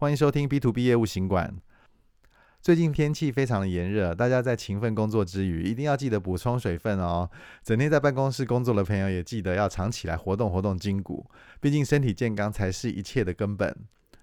[0.00, 1.54] 欢迎收听 B to B 业务行馆。
[2.62, 7.28] 最近天气非常的炎热，大家在勤奋工作之余，一定要记得补充水分哦。
[7.62, 13.76] 整天在办公室工作的朋友也记得要常起来活动活动筋骨，毕竟身体健康才是一切的根本。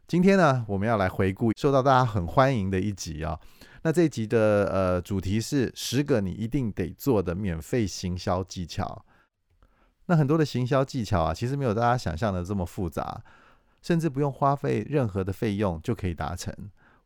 [0.07, 3.39] 今天呢，我们要来回顾受到大家很欢迎的一集啊、哦。
[3.83, 9.05] 那这一集的呃主题是十个你一定得做的免费行销技巧。
[10.07, 13.23] 那很多的行销技巧啊，其实没有大家想象的这么复杂，
[13.81, 16.53] 甚至不用花费任何的费用就可以达成。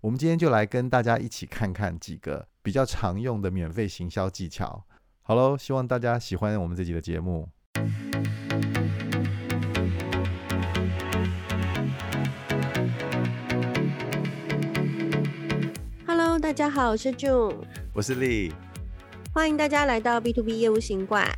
[0.01, 4.83] 我们今天就来跟大家一起看看几个比较常用的免费行销技巧。
[5.21, 7.47] 好喽，希望大家喜欢我们这集的节目。
[16.07, 17.55] Hello，大家好，我是 June，
[17.93, 18.51] 我是 Lee，
[19.31, 21.31] 欢迎大家来到 B to B 业务行馆。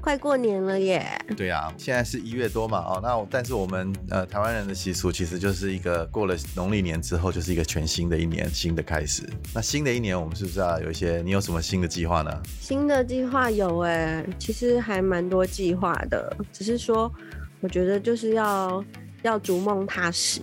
[0.00, 1.06] 快过年了耶！
[1.36, 9.28] 对啊，现在是一月多嘛，哦，那但是我们呃台湾人的习俗其实就是一个过了农历年之后就是一个全新的一年，新的开始。
[9.54, 11.20] 那新的一年我们是不是要有一些？
[11.22, 12.42] 你有什么新的计划呢？
[12.60, 17.12] 新的计划有哎，其实还蛮多计划的，只是说
[17.60, 18.82] 我觉得就是要
[19.22, 20.40] 要逐梦踏实，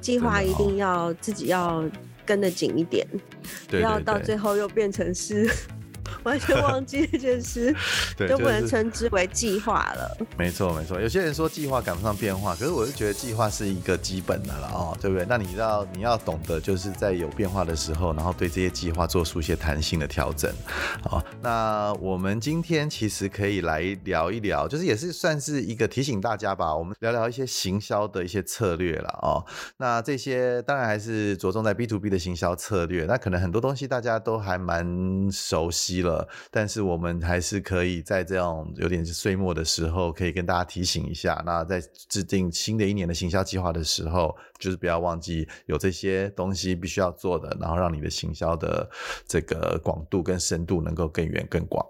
[0.00, 1.82] 计划一定要自己要
[2.26, 3.06] 跟得紧一点，
[3.68, 5.50] 不要到最后又变成是。
[6.24, 7.74] 完全忘记这件事，
[8.16, 10.16] 对，就不能称之为计划了。
[10.36, 11.00] 没错，没错。
[11.00, 15.24] 有些人说计划赶不上变化，可是我就觉得计划是一个基本的了哦，对不对？
[15.28, 20.52] 那你要你要懂得，就是在有变化的时候，然后对这些计划做出一些弹性的调整。
[21.02, 26.74] 好，那我们今天其实可以来聊一聊，就是也是算是一个提醒大家吧。
[26.74, 29.44] 我们聊聊一些行销的一些策略了哦。
[29.78, 33.04] 那这些当然还是着重在 B to B 的行销策略。
[33.06, 36.09] 那可能很多东西大家都还蛮熟悉了。
[36.50, 41.42] 但是我们还是可以在这样有点岁末的时候，可以跟大家提醒一下。
[41.44, 48.88] 那在制定新的一年的行销计划的时候，就是不要忘记有这些东西必须要做的，然后让你的行销的
[49.26, 51.84] 这个广度跟深度能够更远更广。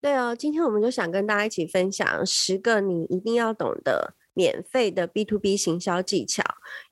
[0.00, 4.14] 对哦，今天我们就想跟大家一起分享十个你一定要懂的。
[4.36, 6.42] 免费的 B to B 行销技巧，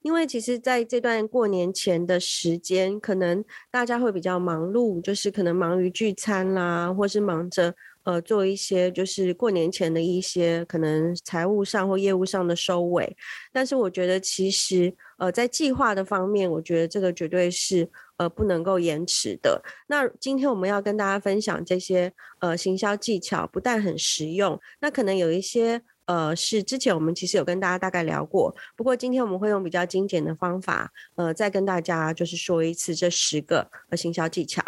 [0.01, 13.15] 因为其实在这段过年前的时间，可能大家会比较忙碌，就是可能忙于聚餐啦，或是忙着呃做一些就是过年前的一些可能财务上或业务上的收尾。
[13.53, 19.63] 但是我觉得其实呃在计划的方面，我觉得这个绝对是呃不能够延迟的。
[19.89, 22.11] 那今天我们要跟大家分享这些
[22.41, 25.83] 呃行销技巧，不但很实用，那可能有一些。
[26.07, 34.63] 呃，是之前我们其实有跟大家大概聊过，不过今天我们会用比较精简的方法，呃，再跟大家就是说一次这十个呃行销技巧。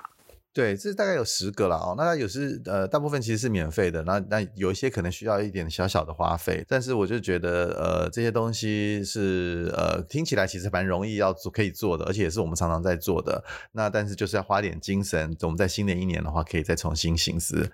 [0.52, 1.94] 对，这大概有十个了哦。
[1.98, 13.44] 那有时呃，大部分其实是免费的，那那有一些可能需要一点小小的花费，但是我就觉得呃，这些东西是呃，听起来其实蛮容易要做可以做的，而且也是我们常常在做的。
[13.72, 17.70] 那但是就是要花点精神，我们在新的一年的话，可以再重新行思。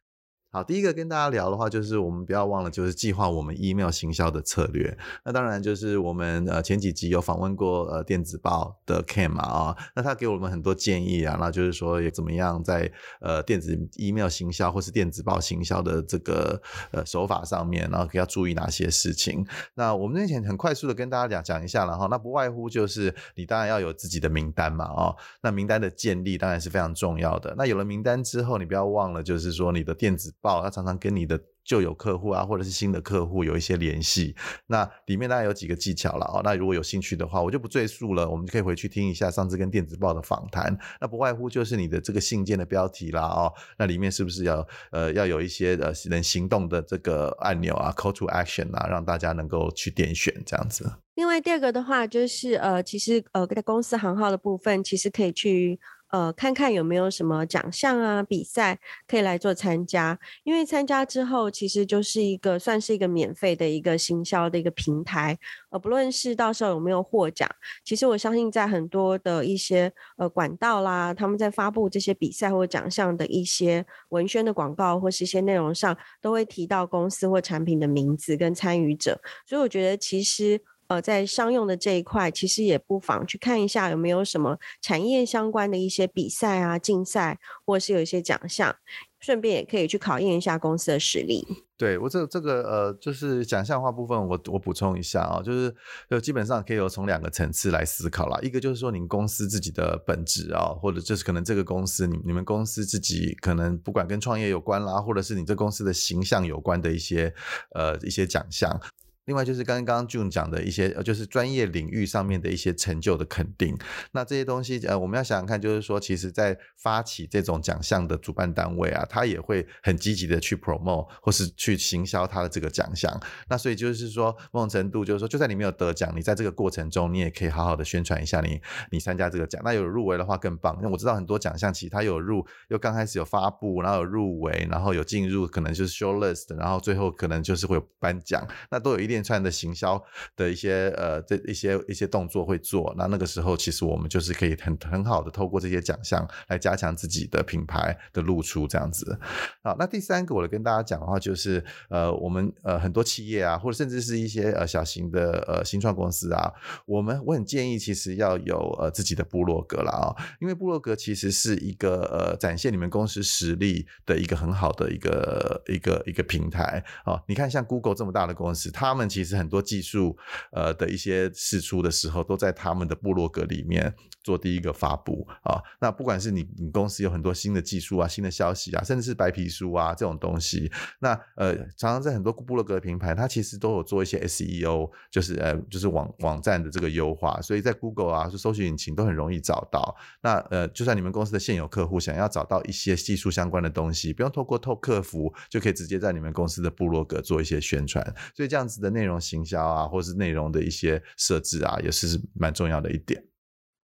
[0.54, 4.94] 好，第一个跟大家聊的话，就是我们不要忘了，就是计划我们 email 行销的策略。
[5.24, 12.92] 那当然就是我们呃前几集有访问过呃电子报的 Ken 嘛啊，那他给我们很多建议啊，那就是说也怎么样在
[13.22, 16.60] 呃电子 email 行销或是电子报行销的这个
[16.90, 19.46] 呃手法上面，然后要注意哪些事情。
[19.72, 27.54] 那我们之前很快速的跟大家讲讲一下了哈，那不外乎就是你当然要有自己的名单嘛啊，那名单的建立当然是非常重要的。
[27.56, 34.34] 那有了名单之后，你不要忘了就是说你的电子报，他常常跟你的旧有客户啊，或者是新的客户有一些联系。
[34.66, 36.42] 那里面大概有几个技巧了哦。
[36.44, 40.76] 那如果有兴趣的话，我就不赘述了，我们就可以回去听一下上次跟电子报的访谈。
[41.00, 50.92] 那不外乎就是你的这个信件的标题啦哦，那里面是不是要呃要有一些呃能行动的这个按钮啊，call to action 啊，让大家能够去点选这样子。
[51.14, 55.78] 另外第二个的话就是呃，其实呃在公司行号的部分，其实可以去。
[56.12, 58.78] 呃，看看有没有什么奖项啊、比赛
[59.08, 65.38] 可以来做参加，因为参加之后其实就是一个算是一个免费的一个行销的一个平台。
[65.70, 67.48] 呃，不论是到时候有没有获奖，
[67.82, 80.60] 其实我相信在很多的一些呃管道啦，他们在发布这些比赛或奖项的一些文宣的广告或是一些内容上，都会提到公司或产品的名字跟参与者，所以我觉得其实。
[80.92, 88.76] 呃，在商用的这一块，其实也不妨去看一下有没有什么产业相关的一些比赛啊、竞赛，或者是有一些奖项，
[89.18, 91.46] 顺便也可以去考验一下公司的实力。
[91.78, 95.74] 对我这这个呃，就是奖项化部分我，我补充一下啊，就是
[96.10, 98.38] 就基本上可以有从两个层次来思考啦。
[98.42, 107.34] 一个就是说，您公司自己的本质啊，或者就是可能这个公司你你们公司自己可能不管跟创业有关啦，或者是你这公司的形象有关的一些
[107.74, 108.78] 呃一些奖项。
[109.26, 113.76] 另外就是刚刚 June 讲的一些，呃，就是专业领域上面的一些成就的肯定。
[114.12, 123.20] 那这些东西，呃，我们要想想看，就是说，其实在发起这种奖项的主办单位啊，他也会很积极的去 promote 或是去行销他的这个奖项。
[123.48, 128.60] 那所以就是说，某种程度就是说，就算你没有得奖，你在这个过程中，你也可以好好的宣传一下你
[128.90, 129.60] 你参加这个奖。
[129.64, 130.78] 那有入围的话更棒。
[130.82, 140.02] 那我知道很多奖项，其实他有入，又刚开始有发布，然后有入围，然后有进入，可能就是 show list，然后最后可能就是会有颁奖，那都有一定连串的行销
[140.36, 149.18] 的一些呃这一些一些动作会做，那那个时候其实我们就是可以很很好的透过这些奖项来加强自己的品牌的露出这样子。
[149.62, 156.52] 好，那第三个我来跟大家讲的话就是呃我们呃很多企业啊，或者甚至是一些呃小型的呃新创公司啊，
[156.86, 167.20] 我们我很建议其实要有呃自己的部落格了啊，因为部落格其实是一个呃展现你们公司实力的一个很好的一个一个一个平台啊。
[167.26, 170.16] 你看像 Google 这么大的公司，他们其实很多技术
[170.52, 175.60] 呃的一些试出的时候，都在他们的部落格里面做第一个发布啊。
[175.80, 180.70] 那不管是你你公司有很多新的技术啊、新的消息啊，甚至是白皮书啊这种东西，
[181.00, 189.96] 那呃常常在很多部落格的平台，它其实都有做一些 SEO，就是呃就是网网站的这个优化，所以在 Google 啊，是搜寻引擎都很容易找到。
[190.20, 198.02] 那呃就算你们公司的现有客户想要找到一些技术相关的东西，不用透过透客服，就可以直接在你们公司的部落格做一些宣传。
[198.34, 199.12] 所以这样子的内容。
[199.22, 203.24] 行销啊，或是内容的一些设置啊，也是蛮重要的一点。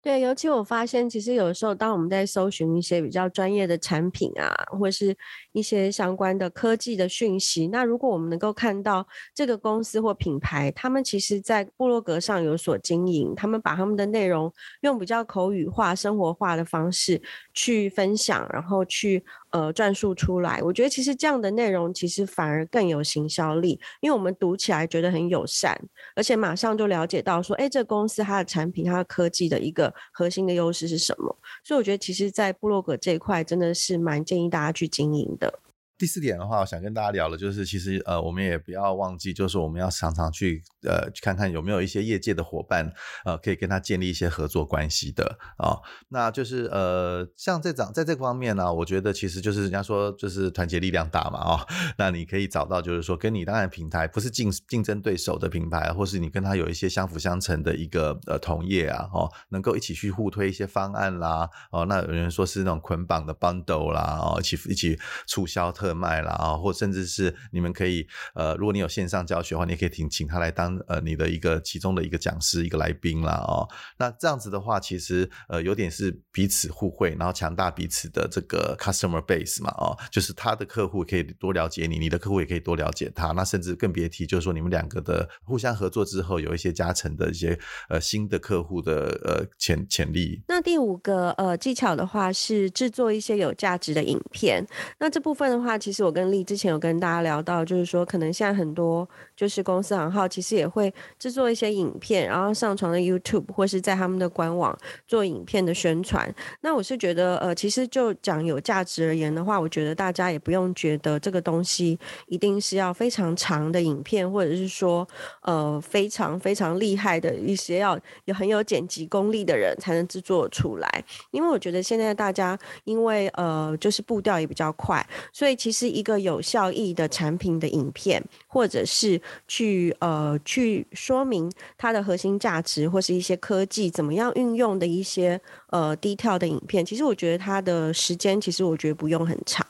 [0.01, 5.15] 对，尤其我发现，其实有时候当我们在搜寻一些比较专业的产品啊，或是
[5.51, 14.51] 一些相关的科技的讯息，那如果我们能够看到这个公司或品牌，他们其实在部落格上有所经营，他们把他们的内容
[14.81, 17.21] 用比较口语化、生活化的方式
[17.53, 19.23] 去分享，然后去。
[19.51, 25.75] 呃，转述出来，我觉得其实这样的内容其实反而更有行销力，因为我们读起来觉得很友善，
[26.15, 31.35] 而且马上就了解到说，哎，这公司它的产品、它的科技的一个核心的优势是什么。
[31.63, 35.59] 所以我觉得，其实，在布洛格这一块，真的是蛮建议大家去经营的。
[35.99, 42.89] 第四点的话，我想跟大家聊的，就是其实呃，我们也不要忘记，就是我们要常常去呃，去看看有没有一些业界的伙伴，
[43.25, 45.81] 呃，可以跟他建立一些合作关系的啊、哦。
[46.07, 51.67] 那就是呃，像这种在这个方面呢、我觉得其实就是人家说就是团结力量大嘛啊、哦。
[51.99, 64.97] 那你可以找到就是说跟你当然平台不是竞竞争对手的品牌，或是你跟他有一些相辅相成的一个呃同业啊，哦，能够一起去互推一些方案啦，哦，那有人说是那种捆绑的 bundle 啦，哦，一起一起
[65.27, 65.88] 促销特。
[65.93, 73.67] 卖了啊，或甚至是你们可以呃，如果你有线上教学的话，你也可以请请他来当呃你的一个其中的一个讲师一个来宾啦哦。
[73.97, 83.31] 那这样子的话，其实呃有点是彼此互惠，然后强大彼此的这个 customer base 嘛哦，就是他的客户可以多了解你，你的客户也可以多了解他。
[83.31, 87.57] 那甚至更别提就是说你们两个的互相合作之后，有一些加成的一些
[87.89, 90.43] 呃新的客户的呃潜潜力。
[90.47, 94.63] 那第五个呃技巧的话是制作一些有价值的影片。
[94.99, 95.78] 那这部分的话。
[95.79, 104.77] 其实我跟丽之前有跟大家聊到，就是说可能现在很多就是公司行号其实也会制作一些影片，然后上传到 YouTube 或是在他们的官网
[105.07, 106.33] 做影片的宣传。
[106.61, 111.97] 那我是觉得，呃，其实就讲有价值而言的话，我觉得大家也不用觉得这个东西
[112.27, 115.07] 一定是要非常长的影片，或者是说
[115.43, 121.03] 呃非常非常厉害的一些要有很有剪辑功力的人才能制作出来。
[121.31, 125.79] 因为我觉得现在大家因为呃就是步调也比较快，所以其实。
[125.79, 136.85] 是一个有效益的产品的影片，或者是去呃去说明它的核心价值，或是一些科技怎么样运用的一些呃低跳的影片。
[136.85, 139.65] 其实我觉得它的时间，其实我觉得不用很长。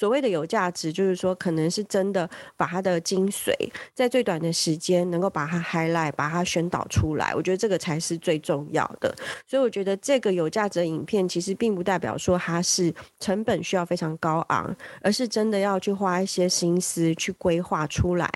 [0.00, 2.26] 所谓的有价值，就是说可能是真的
[2.56, 3.52] 把它的精髓
[3.92, 7.34] 在最短的时间能够把它 highlight，把它宣导出来。
[7.34, 9.14] 我觉得这个才是最重要的。
[9.46, 18.26] 所以我觉得这个有价值的影片，其实并不代表说它是成本需要非常高昂，而是真的要去花一些心思去规划出来，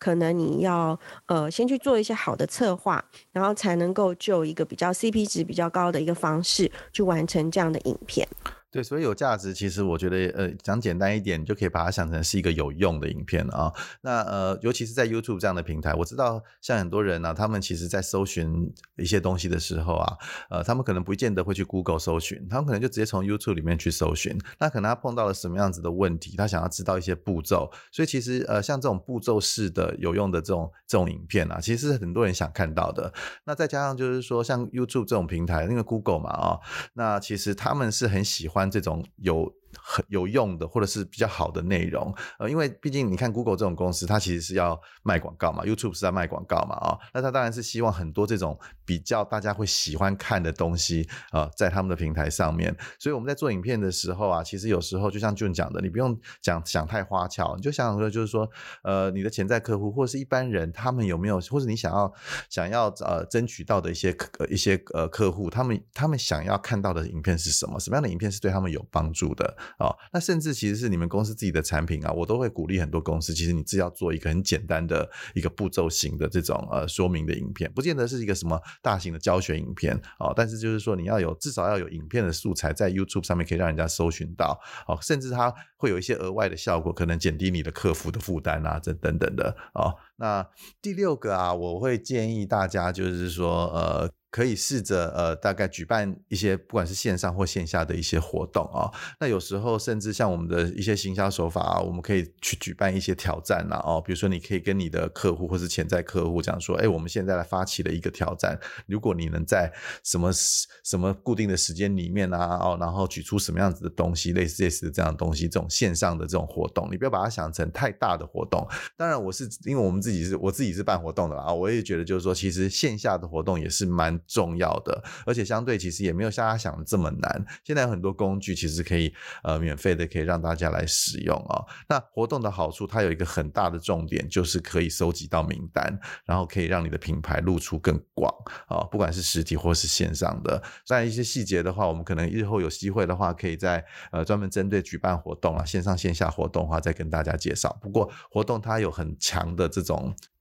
[0.00, 3.00] 可能你要呃先去做一些好的策划，
[3.30, 8.26] 然后才能够就一个比较 CP 值比较高的一个方式去完成这样的影片。
[8.72, 13.70] 对，所以有价值，其实我觉得，呃，讲简单一点，你就可以把它想成是一个有用的影片啊。
[14.00, 20.16] 那呃，尤其是在 YouTube 这样的平台，我知道像很多人呢、啊，他们其实在搜寻一些东西的时候啊，
[20.48, 24.38] 呃，他们可能不见得会去 Google 搜寻，他们可能就直接从 YouTube 里面去搜寻。
[24.58, 27.70] 那可能他碰到了什么样子的问题，他想要知道一些步骤。
[27.92, 33.12] 所以其实呃，像这种步骤式的有用的这种这种影片啊，其实是很多人想看到的。
[33.44, 36.58] 那再加上就是说，像 YouTube 这种平台，因为 Google 嘛啊，
[36.94, 38.61] 那其实他们是很喜欢。
[38.70, 52.74] 这种有很有用的或者是比较好的内容，呃，因为毕竟你看 Google 这种公司，它其实是要卖广告嘛，YouTube 是在卖广告嘛，啊、哦，那它当然是希望很多这种比较大家会喜欢看的东西、呃，在他们的平台上面。
[52.98, 58.48] 所以我们在做影片的时候啊，其实有时候就像 June 讲的，你不用讲想太花俏，你就想想说，就是说，
[58.82, 62.12] 呃，你的潜在客户或者是一般人，他们有没有，或者你想要
[62.48, 67.78] 想要呃争取到的一些客一些呃客户，他们他们想要看到的影片是什么？
[67.78, 69.56] 什么样的影片是对他们有帮助的？
[69.78, 89.94] 哦，那甚至其实是你们公司自己的产品啊，我都会鼓励很多公司，其实你只要做一个很简单的一个步骤型的这种呃说明的影片，不见得是一个什么大型的教学影片哦，但是就是说你要有至少要有影片的素材在 YouTube 上面可以让人家搜寻到哦，甚至它会有一些额外的效果，可能减低你的客服的负担啊，这等等的哦。
[90.22, 90.48] 那
[90.80, 94.08] 第六个啊，我会建议大家就是说呃。
[94.32, 98.88] 可以试着呃，大概举办一些不管是线上或线下的一些活动啊、
[99.20, 104.00] 那有时候甚至像我们的一些行销手法啊，我们可以去举办一些挑战呐哦。
[104.00, 109.70] 比如说，你可以跟你的客户或是潜在客户讲说，哎，我们现在来发起了一个挑战，如果你能在
[110.02, 118.66] 什么什么固定的时间里面啊哦，然后举出什么样子的东西，类似类似的这样东西，这种线上的这种活动，你不要把它想成太大的活动。
[118.96, 124.12] 当然，我是因为我们自己自己是我自己是办活动的啊，我也觉得就是说，其实线下的活动也是蛮。
[124.26, 127.44] 重要的，而且相对其实也没有像他想的这么难。
[127.64, 131.66] 现在有很多工具其实可以呃免费的，可以让大家来使用哦。
[131.88, 138.32] 那活动的好处，它有一个很大的重点，就是可以收集到名单，然后可以让你的品牌露出更广
[138.68, 140.62] 啊、不管是实体或是线上的。
[140.86, 147.76] 在一些细节的话，我们可能日后有机会的话，可以在呃专门针对举办活动啊，线上线下活动的话，再跟大家介绍。
[147.82, 149.91] 不过活动它有很强的这种。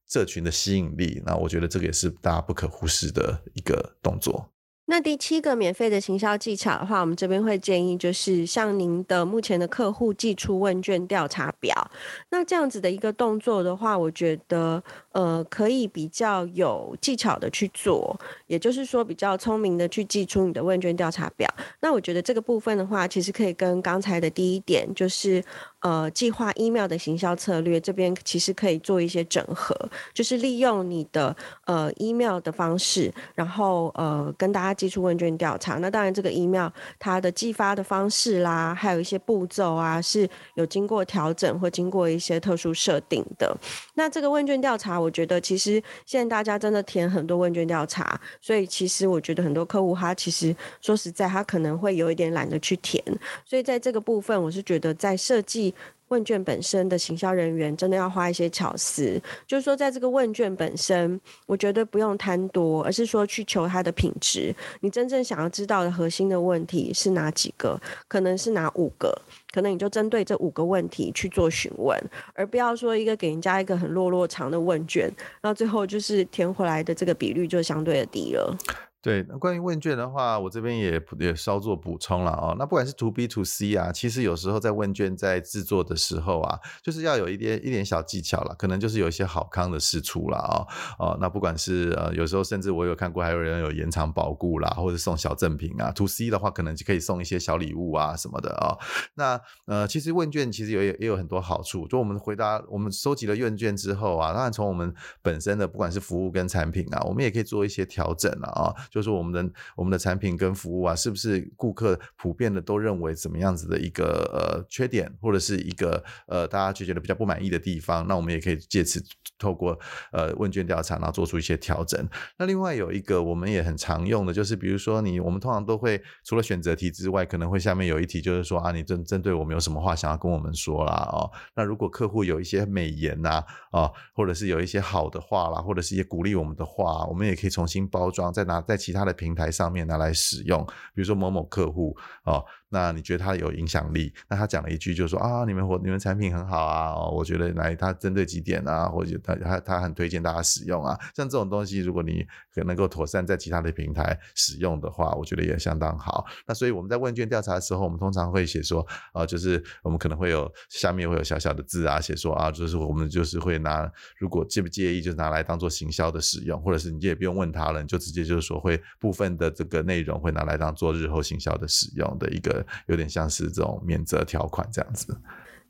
[0.08, 4.50] 社群的吸引力，那我觉得这个也是大家不可忽视的一个动作。
[4.88, 11.90] 那第七个免费的行销技巧的话，我们这边会建议就是向您的目前的客户寄出问卷调查表。
[12.30, 21.50] 那这样子的一个动作的话，我觉得呃可以比较有技巧的去做，也就是说比较聪明的去寄出你的问卷调查表。
[21.80, 25.42] 那我觉得这个部分的话，其实可以跟刚才的第一点就是。
[25.82, 29.76] 呃，计划 email 的行销策略这边其实可以做一些整合，
[30.14, 31.36] 就是利用你的
[31.66, 35.80] 呃 email 的方式，然后呃跟大家寄出问卷调查。
[35.80, 36.70] 那当然，这个 email
[37.00, 43.52] 它的寄发的方式啦，还有一些步骤啊，是有经过调整或经过一些特殊设定的。
[43.96, 53.04] 那这个问卷调查，我觉得其实现在大家真的填很多问卷调查，所以其实我觉得很多客户他其实说实在，他可能会有一点懒得去填。
[53.44, 55.71] 所以在这个部分，我是觉得在设计。
[56.12, 64.54] 问卷本身的行销人员真的要花一些巧思，就是说，在这个问卷本身，我觉得不用贪多，而是说去求它的品质。
[64.82, 67.80] 你真正想要知道的核心的问题是哪几个？
[68.10, 69.18] 可能是哪五个？
[69.54, 71.98] 可能你就针对这五个问题去做询问，
[72.34, 75.10] 而不要说一个给人家一个很落落长的问卷，
[75.42, 78.54] 那最后就是填回来的这个比率就相对的低了。
[79.02, 82.56] 对，那关于问卷的话，我这边也也稍作补充了哦。
[82.60, 90.68] 那不管是 To B To C 啊，其实有时候在问卷在制作的时候啊，就是要有一点一点小技巧了，可能就是有一些好康的释出了哦
[91.00, 91.18] 哦。
[91.20, 95.92] 那不管是呃，有时候甚至我有看过，还有人有延长保固啦，或者送小赠品啊。
[95.94, 98.78] To C 的话，可能就可以送一些小礼物啊什么的哦。
[99.16, 104.94] 那呃，其实问卷其实有也有很多好处，就我们回答我们收集了问卷之后啊，当然从我们
[105.24, 108.76] 本身的不管是服务跟产品啊，我们也可以做一些调整了啊。
[108.92, 118.06] 就是我们的我们的产品跟服务啊，是不是顾客普遍的都认为怎么样子的一个呃缺点，或者是一个呃大家就觉得比较不满意的地方？
[118.08, 119.02] 那我们也可以借此
[119.40, 119.80] 透过
[120.12, 122.06] 呃问卷调查，然后做出一些调整。
[122.38, 131.32] 那另外有一个我们也很常用的，就是比如说你我们通常都会除了选择题之外，可能会下面有一题就是说啊，你针针对我们有什么话想要跟我们说啦哦。
[131.56, 139.14] 那如果客户有一些美言呐啊、哦，或者是有一些好的话啦，或者是一些鼓励我们的话，我们也可以重新包装，再拿再其他的。
[139.22, 142.42] 平台上面拿来使用，比如说某某客户啊。
[142.74, 144.14] 那你觉得他有影响力？
[144.30, 150.98] 那他讲了一句，就是说啊，你们活你们产品很好啊，我觉得来他针对几点啊，或者他他他很推荐大家使用啊。
[151.14, 152.26] 像这种东西，如果你
[152.66, 156.26] 能够妥善在其他的平台使用的话，我觉得也相当好。
[156.48, 172.61] 那所以我们在问卷调查的时候，我们通常会写说啊，就是我们可能会有下面会有小小的字啊，写说啊，就是我们就是会拿，如果介不介意，就拿来当做行销的使用，或者是你也不用问他了，你就直接就是说会部分的这个内容会拿来当做日后行销的使用的一个。
[172.88, 175.16] 有点像是这种免责条款这样子。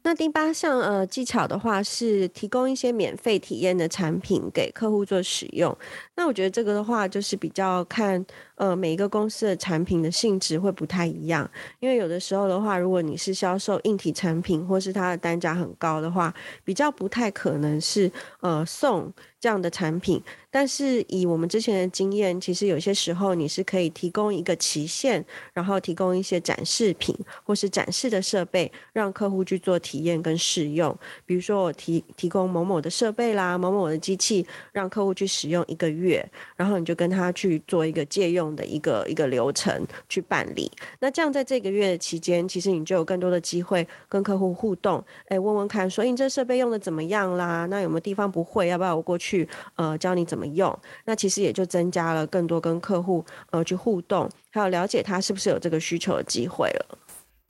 [0.04, 5.76] 那第八项呃技巧的话是提供一些免费体验的产品给客户做使用。
[6.16, 8.24] 那我觉得这个的话就是比较看
[8.62, 11.50] 呃，每一个公司的产品的性质会不太一样。
[11.80, 16.32] 因为有的时候的话，如果你是销售硬体产品，或是它的单价很高的话，
[16.64, 20.22] 比较不太可能是呃送这样的产品。
[20.54, 30.96] 但是以我们之前的经验，其实有些时候你是可以提供一个期限，然后提供一些展示品或是展示的设备，让客户去做体验跟试用。
[31.26, 36.24] 比如说我提提供某某的设备啦，某某的机器，让客户去使用一个月，
[36.58, 40.72] 然后你就跟他去做一个借用的一个一个流程去办理。
[41.00, 47.66] 那这样在这个月期间，其实你就有更多的机会跟客户互动，哎，问问看说，说你这设备用的怎么样啦？
[47.66, 48.68] 那有没有地方不会？
[48.68, 50.52] 要不要我过去呃教你怎么？
[50.52, 56.98] 用，那其实也就增加了更多跟客户呃去互动，还有了解他是不是有这个需求的机会了。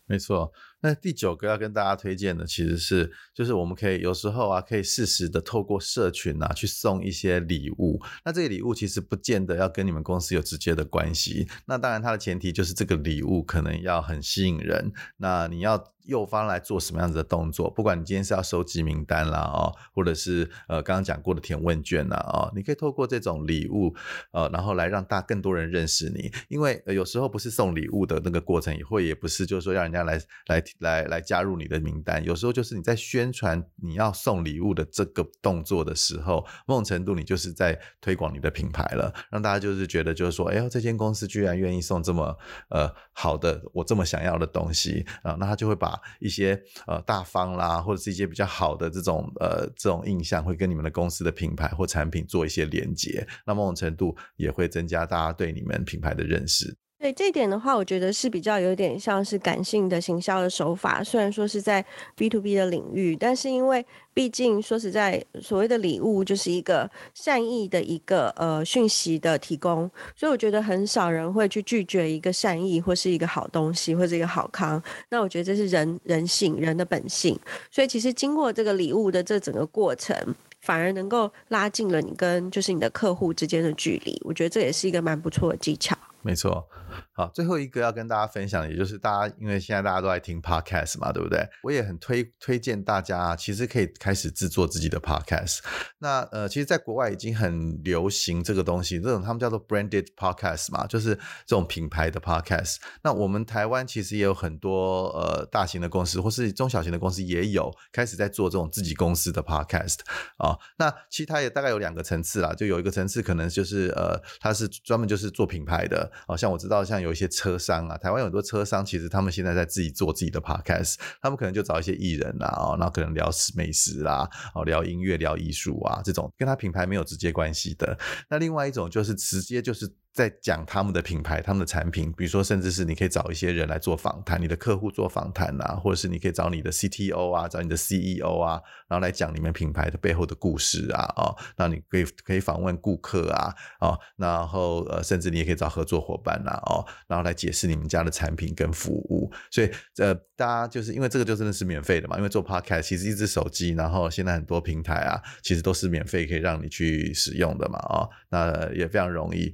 [0.05, 0.51] 没错。
[0.81, 8.01] 那第九个要跟大家推荐的，其实是就是我们可以有时候啊，可以适时的透过社群啊，去送一些礼物。
[8.25, 11.47] 那这个礼物其实不见得要跟你们公司有直接的关系。
[11.65, 14.91] 那当然，它的前提就是这个礼物可能要很吸引人。
[15.17, 17.69] 那你要诱发来做什么样子的动作？
[17.69, 23.93] 不管你今天是要收集名单啦，哦，或者是呃刚刚讲过的填问卷呐，哦，你可以透过这种礼物，
[24.31, 26.31] 呃，然后来让大更多人认识你。
[26.47, 30.63] 因为有时候不是送礼物的那个过程，也会也不是就是说让人家来来。
[30.79, 42.35] 来来加入你的名单，有时候就是你在宣传你要送礼物的这个动作的时候，某种程度你就是在推广你的品牌了，让大家就是觉得就是说，哎呦，这间公司居然愿意送这么
[42.69, 56.77] 呃好的我这么想要的东西啊，那他就会把一些呃大方啦，或者是一些比较好的这种呃这种印象，会跟你们的公司的品牌或产品做一些连接，那某种程度也会增加大家对你们品牌的认识。
[57.01, 61.03] 对这一点的话，我觉得是比较有点像是感性的行销的手法。
[61.03, 61.83] 虽然说是在
[62.15, 74.79] B to B 的领域，但是因为毕竟说实在，所谓的礼物就是一个善意的一个呃讯息的提供，所以我觉得很少人会去拒绝一个善意或是一个好东西或者一个好康。
[75.09, 77.35] 那我觉得这是人人性人的本性。
[77.71, 80.15] 所以其实经过这个礼物的这整个过程，
[80.61, 84.21] 反而能够拉近了你跟就是你的客户之间的距离。
[84.23, 85.97] 我觉得这也是一个蛮不错的技巧。
[86.23, 86.67] 没错。
[87.13, 91.47] 好，最后一个要跟大家分享的，也就是大家因为现在大家都在听 podcast 嘛，对不对？
[91.63, 95.59] 我也很推推荐大家，其实可以开始制作自己的 podcast。
[95.99, 101.15] 那呃，其实，在国外已经很流行这个东西，这种他们叫做 branded podcast 嘛，就是
[101.45, 102.77] 这种品牌的 podcast。
[103.03, 109.99] 那我们台湾其实也有很多呃大型的公司或是中小型的公司也有开始在做这种自己公司的 podcast
[110.37, 110.57] 啊。
[110.77, 116.83] 那其他也大概有两个层次啦，就有一个层次可能就是呃，它是专门就是做品牌的，好像我知道。
[116.83, 127.97] 像有一些车商啊，台湾有很多车商，其实他们现在在自己做自己的 podcast，他们可能就找一些艺人啊，哦，然后可能聊美食啦，哦，聊音乐、聊艺术啊，这种跟他品牌没有直接关系的。
[128.29, 129.91] 那另外一种就是直接就是。
[130.13, 149.31] 在讲他们的品牌、他们的产品，比如说，甚至是你可以找一些人来做访谈，你的客户做访谈啊，或者是你可以找你的 CTO 啊，找你的 CEO 啊，然后来讲你们品牌的背后的故事啊，哦，那你可以可以访问顾客啊，哦，然后呃，甚至你也可以找合作伙伴啊，哦，然后来解释你们家的产品跟服务。
[149.49, 159.53] 所以呃，大家就是因为这个就真的是免费的嘛，因为做 Podcast 其实一支手机，然后现在很多平台啊，其实都是免费可以让你去使用的嘛，哦，那也非常容易。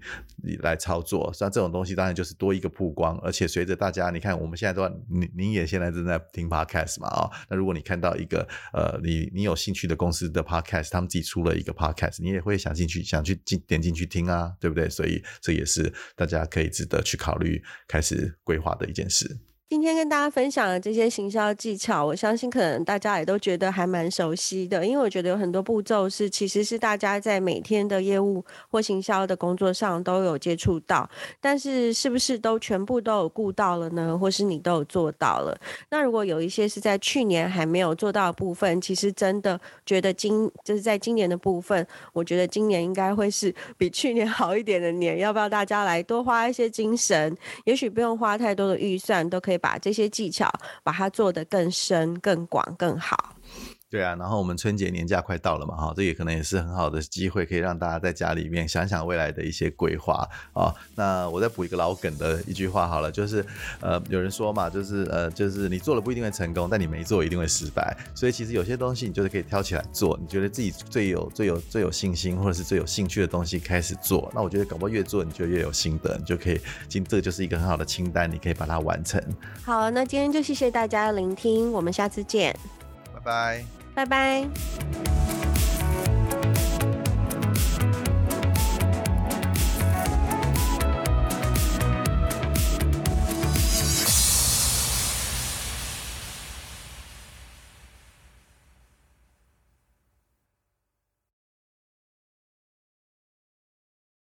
[0.58, 14.90] 来操作，像这种东西当然就是多一个曝光，而且随着大家，你看我们现在都，您您也现在正在听 podcast 嘛啊、那如果你看到一个呃，你你有兴趣的公司的 podcast，他们自己出了一个 podcast，你也会想进去想去进点进去听啊，对不对？
[14.90, 19.38] 所以这也是大家可以值得去考虑开始规划的一件事。
[19.70, 31.10] 今天跟大家分享的这些行销技巧，我相信可能大家也都觉得还蛮熟悉的，因为我觉得有很多步骤是其实是大家在每天的业务或行销的工作上都有接触到，
[31.42, 34.18] 但是是不是都全部都有顾到了呢？
[34.18, 35.60] 或是你都有做到了？
[35.90, 47.36] 那如果有一些是在去年还没有做到的部分，其实真的觉得今就是在今年的部分，我觉得今年应该会是比去年好一点的年，要不要大家来多花一些精神？
[47.66, 49.57] 也许不用花太多的预算，都可以。
[49.58, 50.52] 把这些技巧，
[50.84, 53.36] 把它做得更深、更广、更好。
[53.90, 60.76] 对啊，然后我们春节年假快到了嘛，哈，这也可能也是很好的机会，可以让大家在家里面想想未来的一些规划啊。
[60.94, 63.46] 那我再补一个老梗的一句话好了，就是
[63.80, 67.98] 呃，有人说嘛，就是呃，就是你做了不一定会成功，但你没做一定会失败。
[68.14, 74.30] 所以其实有些东西你就是可以挑起来做，你觉得自己最有最有最有信心或者是最有兴趣的东西开始做。
[74.36, 79.24] 那我觉得搞不好越做你就越有心得，你就可以今这个就是一个很好的清单，你可以把它完成。
[79.64, 82.54] 好，那今天就谢谢大家的聆听，我们下次见，
[83.18, 83.66] 拜拜。
[83.96, 85.27] 拜拜。